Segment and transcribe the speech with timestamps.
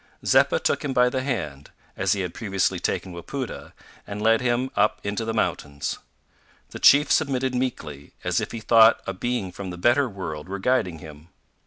[0.25, 3.71] Zeppa took him by the hand, as he had previously taken Wapoota,
[4.07, 5.99] and led him up into the mountains.
[6.71, 10.57] The chief submitted meekly, as if he thought a being from the better world were
[10.57, 11.27] guiding him.